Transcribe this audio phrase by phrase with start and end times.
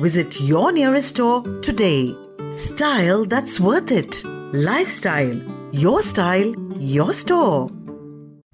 [0.00, 2.14] Visit your nearest store today.
[2.56, 4.22] Style that's worth it.
[4.54, 5.38] Lifestyle.
[5.74, 6.54] Your style,
[6.92, 7.68] your store.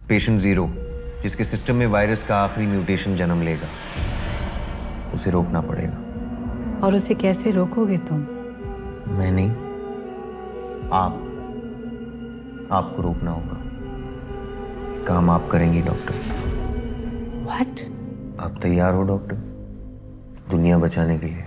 [0.09, 0.67] Patient zero
[1.23, 3.69] जिसके system में virus का आखिरी mutation जन्म लेगा
[5.15, 8.27] उसे रोकना पड़ेगा और उसे कैसे रोकोगे तुम
[9.19, 9.51] मैं नहीं
[11.01, 11.23] आप
[12.73, 13.61] आपको रोकना होगा
[15.09, 16.15] काम आप करेंगी डॉक्टर
[17.45, 17.91] व्हाट
[18.47, 19.45] आप तैयार हो डॉक्टर
[20.50, 21.46] दुनिया बचाने के लिए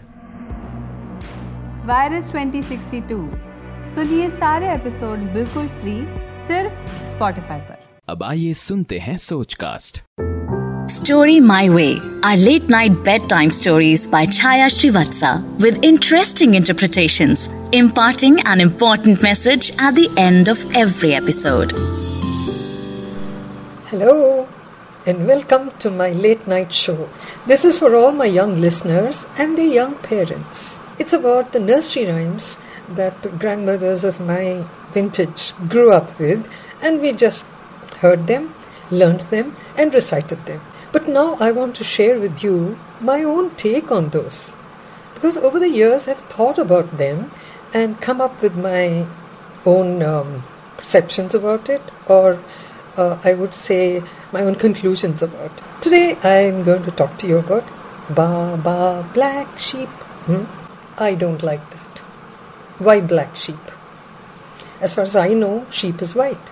[1.87, 3.19] वायरस 2062
[3.95, 5.95] सुनिए सारे एपिसोड्स बिल्कुल फ्री
[6.47, 6.73] सिर्फ़
[7.15, 7.77] स्पॉटिफाई पर
[8.09, 10.03] अब आइए सुनते हैं Sochcast
[10.93, 11.91] Story My Way
[12.23, 15.33] are late night bedtime stories by Chaya Srivatsa
[15.65, 17.47] with interesting interpretations,
[17.81, 21.75] imparting an important message at the end of every episode.
[23.91, 24.15] Hello
[25.09, 27.09] and welcome to my late night show.
[27.47, 30.79] This is for all my young listeners and their young parents.
[30.99, 36.47] It's about the nursery rhymes that the grandmothers of my vintage grew up with,
[36.83, 37.47] and we just
[38.01, 38.53] heard them,
[38.91, 40.61] learned them, and recited them.
[40.91, 44.53] But now I want to share with you my own take on those.
[45.15, 47.31] Because over the years I've thought about them
[47.73, 49.07] and come up with my
[49.65, 50.43] own um,
[50.77, 52.39] perceptions about it, or
[52.99, 55.61] uh, I would say my own conclusions about.
[55.81, 57.67] Today I'm going to talk to you about
[58.09, 58.29] Ba
[58.63, 58.77] Ba
[59.13, 59.89] Black Sheep.
[60.29, 60.43] Hmm?
[60.97, 62.01] I don't like that.
[62.87, 63.71] Why black sheep?
[64.81, 66.51] As far as I know, sheep is white.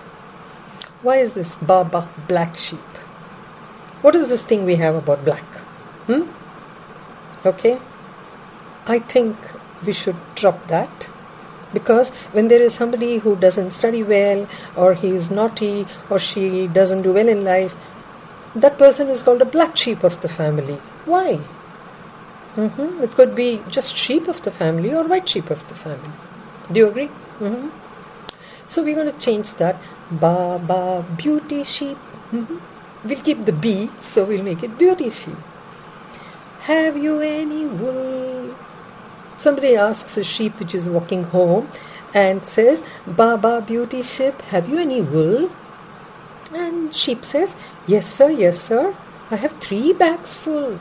[1.02, 2.98] Why is this Baba black sheep?
[4.02, 5.44] What is this thing we have about black?
[6.08, 6.22] Hmm?
[7.44, 7.78] Okay?
[8.86, 9.36] I think
[9.86, 11.08] we should drop that
[11.72, 16.66] because when there is somebody who doesn't study well or he is naughty or she
[16.68, 17.76] doesn't do well in life,
[18.54, 20.82] that person is called a black sheep of the family.
[21.04, 21.40] Why?
[22.54, 26.12] hmm It could be just sheep of the family or white sheep of the family.
[26.72, 27.10] Do you agree?
[27.38, 27.68] hmm
[28.66, 29.82] So we're going to change that.
[30.10, 30.80] Ba ba
[31.22, 31.98] beauty sheep.
[32.30, 32.58] hmm
[33.04, 35.38] We'll keep the B, so we'll make it beauty sheep.
[36.58, 38.54] Have you any wool?
[39.38, 41.70] Somebody asks a sheep which is walking home
[42.12, 45.48] and says, Baba beauty sheep, have you any wool?
[46.52, 47.54] And sheep says,
[47.86, 48.92] Yes, sir, yes, sir.
[49.30, 50.80] I have three bags full.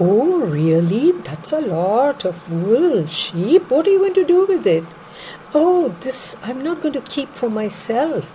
[0.00, 1.12] Oh, really?
[1.12, 3.70] That's a lot of wool, sheep.
[3.70, 4.86] What are you going to do with it?
[5.52, 8.32] Oh, this I'm not going to keep for myself.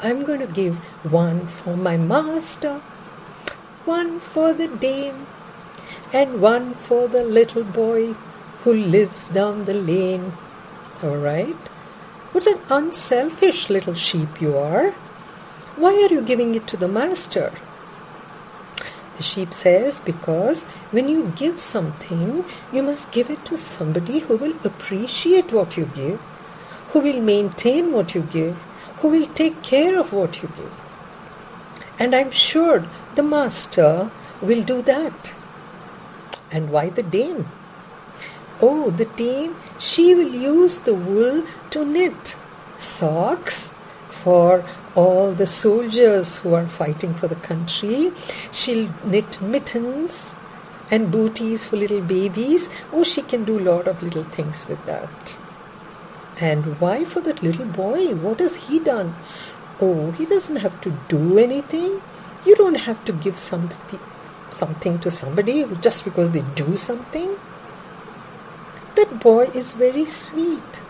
[0.00, 2.80] I'm going to give one for my master,
[3.84, 5.28] one for the dame,
[6.12, 8.16] and one for the little boy
[8.64, 10.32] who lives down the lane.
[11.02, 11.56] All right?
[12.32, 14.92] What an unselfish little sheep you are.
[15.76, 17.50] Why are you giving it to the master?
[19.16, 24.36] The sheep says, Because when you give something, you must give it to somebody who
[24.36, 26.20] will appreciate what you give,
[26.90, 28.56] who will maintain what you give,
[28.98, 30.80] who will take care of what you give.
[31.98, 32.84] And I'm sure
[33.14, 35.34] the master will do that.
[36.50, 37.46] And why the dame?
[38.60, 42.36] Oh, the team, she will use the wool to knit
[42.76, 43.72] socks
[44.06, 48.12] for all the soldiers who are fighting for the country.
[48.50, 50.36] She'll knit mittens
[50.90, 52.68] and booties for little babies.
[52.92, 55.38] Oh, she can do a lot of little things with that.
[56.38, 58.14] And why for that little boy?
[58.14, 59.14] What has he done?
[59.80, 62.00] Oh, he doesn't have to do anything.
[62.44, 64.00] You don't have to give something
[64.50, 67.38] something to somebody just because they do something.
[68.94, 70.82] That boy is very sweet.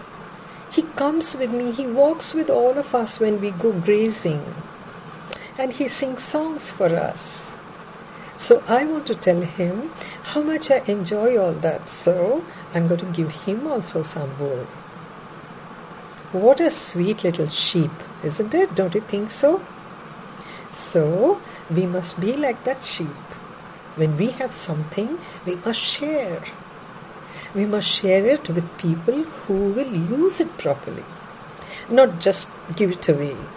[0.71, 4.43] He comes with me, he walks with all of us when we go grazing,
[5.59, 7.59] and he sings songs for us.
[8.37, 9.91] So I want to tell him
[10.23, 11.89] how much I enjoy all that.
[11.89, 12.43] So
[12.75, 14.67] I'm going to give him also some wool.
[16.33, 17.93] What a sweet little sheep,
[18.25, 18.75] isn't it?
[18.75, 19.63] Don't you think so?
[20.71, 21.41] So
[21.71, 23.15] we must be like that sheep.
[23.95, 26.43] When we have something, we must share.
[27.55, 31.07] We must share it with people who will use it properly,
[31.89, 33.51] not just give it away.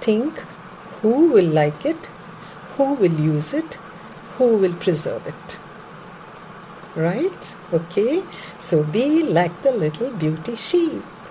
[0.00, 0.44] Think
[0.84, 2.10] who will like it,
[2.76, 3.78] who will use it,
[4.24, 5.60] who will preserve it.
[6.94, 7.56] right?
[7.72, 11.28] Okay, so be like the little beauty sheep.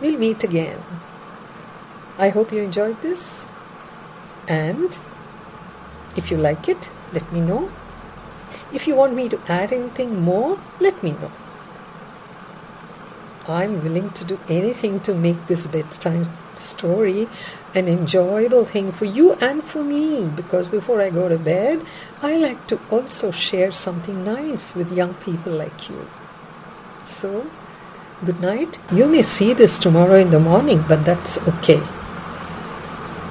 [0.00, 1.02] We'll meet again.
[2.18, 3.48] I hope you enjoyed this,
[4.48, 4.98] and
[6.16, 7.72] if you like it, let me know.
[8.70, 11.32] If you want me to add anything more, let me know.
[13.46, 17.28] I'm willing to do anything to make this bedtime story
[17.74, 21.84] an enjoyable thing for you and for me because before I go to bed,
[22.22, 26.08] I like to also share something nice with young people like you.
[27.02, 27.50] So,
[28.24, 28.78] good night.
[28.90, 31.86] You may see this tomorrow in the morning, but that's okay.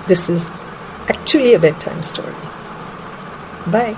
[0.06, 0.52] This is
[1.08, 2.52] actually a bedtime story.
[3.66, 3.98] Bye.